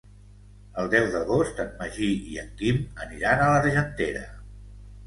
[0.83, 4.27] El deu d'agost en Magí i en Quim aniran a l'Argentera.